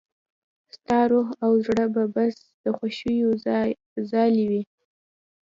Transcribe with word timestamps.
ستا 0.75 0.99
روح 1.11 1.27
او 1.43 1.51
زړه 1.65 1.85
به 1.93 2.03
بس 2.15 2.35
د 2.63 2.65
خوښيو 2.77 3.29
ځالې 4.13 4.43
وي. 4.51 4.63